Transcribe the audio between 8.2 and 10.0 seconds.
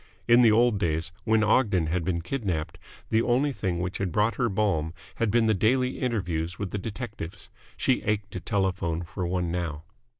to telephone for one now.